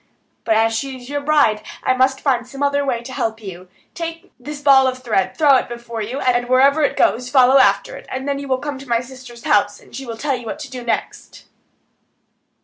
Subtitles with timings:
[0.45, 3.69] But as she is your bride, I must find some other way to help you.
[3.93, 7.95] Take this ball of thread, throw it before you, and wherever it goes follow after
[7.97, 10.57] it; you will then come to my sister's house, and she will tell you what
[10.57, 11.45] to do next."